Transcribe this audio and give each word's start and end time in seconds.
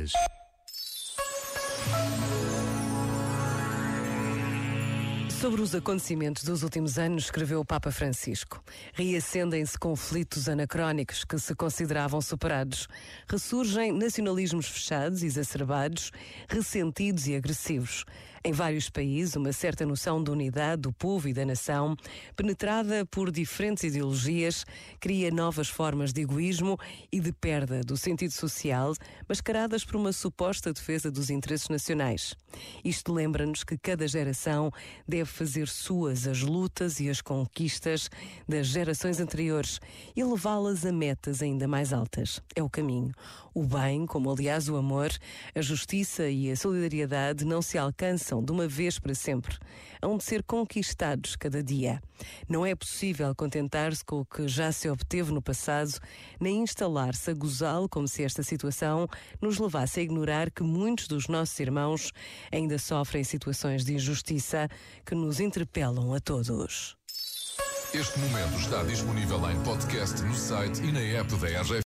Notícias. 0.00 0.12
Sobre 5.40 5.62
os 5.62 5.74
acontecimentos 5.74 6.44
dos 6.44 6.62
últimos 6.62 6.98
anos, 6.98 7.24
escreveu 7.24 7.60
o 7.60 7.64
Papa 7.64 7.90
Francisco. 7.90 8.62
Reacendem-se 8.92 9.78
conflitos 9.78 10.48
anacrónicos 10.50 11.24
que 11.24 11.38
se 11.38 11.54
consideravam 11.54 12.20
superados. 12.20 12.86
Ressurgem 13.26 13.90
nacionalismos 13.90 14.66
fechados, 14.66 15.22
exacerbados, 15.22 16.12
ressentidos 16.46 17.26
e 17.26 17.34
agressivos. 17.34 18.04
Em 18.42 18.52
vários 18.52 18.88
países, 18.88 19.36
uma 19.36 19.52
certa 19.52 19.84
noção 19.84 20.24
de 20.24 20.30
unidade 20.30 20.80
do 20.80 20.92
povo 20.94 21.28
e 21.28 21.32
da 21.34 21.44
nação, 21.44 21.94
penetrada 22.34 23.04
por 23.04 23.30
diferentes 23.30 23.84
ideologias, 23.84 24.64
cria 24.98 25.30
novas 25.30 25.68
formas 25.68 26.10
de 26.10 26.22
egoísmo 26.22 26.78
e 27.12 27.20
de 27.20 27.32
perda 27.34 27.82
do 27.82 27.98
sentido 27.98 28.30
social, 28.30 28.94
mascaradas 29.28 29.84
por 29.84 29.96
uma 29.96 30.10
suposta 30.10 30.72
defesa 30.72 31.10
dos 31.10 31.28
interesses 31.28 31.68
nacionais. 31.68 32.34
Isto 32.82 33.12
lembra-nos 33.12 33.62
que 33.62 33.76
cada 33.76 34.08
geração 34.08 34.70
deve 35.06 35.26
fazer 35.26 35.68
suas 35.68 36.26
as 36.26 36.40
lutas 36.40 36.98
e 36.98 37.10
as 37.10 37.20
conquistas 37.20 38.08
das 38.48 38.68
gerações 38.68 39.20
anteriores 39.20 39.78
e 40.16 40.24
levá-las 40.24 40.86
a 40.86 40.92
metas 40.92 41.42
ainda 41.42 41.68
mais 41.68 41.92
altas. 41.92 42.40
É 42.56 42.62
o 42.62 42.70
caminho. 42.70 43.12
O 43.52 43.64
bem, 43.64 44.06
como 44.06 44.30
aliás 44.30 44.66
o 44.68 44.76
amor, 44.76 45.10
a 45.54 45.60
justiça 45.60 46.28
e 46.30 46.50
a 46.50 46.56
solidariedade 46.56 47.44
não 47.44 47.60
se 47.60 47.76
alcançam 47.76 48.29
de 48.38 48.52
uma 48.52 48.68
vez 48.68 48.98
para 48.98 49.14
sempre. 49.14 49.56
Hão 50.00 50.16
de 50.16 50.22
ser 50.22 50.44
conquistados 50.44 51.34
cada 51.34 51.62
dia. 51.62 52.00
Não 52.48 52.64
é 52.64 52.74
possível 52.74 53.34
contentar-se 53.34 54.04
com 54.04 54.20
o 54.20 54.24
que 54.24 54.46
já 54.46 54.70
se 54.70 54.88
obteve 54.88 55.32
no 55.32 55.42
passado, 55.42 55.98
nem 56.40 56.62
instalar-se 56.62 57.30
a 57.30 57.34
gozá-lo 57.34 57.88
como 57.88 58.06
se 58.06 58.22
esta 58.22 58.44
situação 58.44 59.08
nos 59.40 59.58
levasse 59.58 59.98
a 59.98 60.02
ignorar 60.04 60.50
que 60.50 60.62
muitos 60.62 61.08
dos 61.08 61.26
nossos 61.26 61.58
irmãos 61.58 62.12
ainda 62.52 62.78
sofrem 62.78 63.24
situações 63.24 63.84
de 63.84 63.94
injustiça 63.94 64.68
que 65.04 65.16
nos 65.16 65.40
interpelam 65.40 66.14
a 66.14 66.20
todos. 66.20 66.96
Este 67.92 68.20
momento 68.20 68.56
está 68.56 68.84
disponível 68.84 69.50
em 69.50 69.60
podcast 69.64 70.22
no 70.22 70.32
site 70.32 70.80
e 70.80 70.92
na 70.92 71.00
app 71.00 71.34
da 71.34 71.48
RGF. 71.48 71.74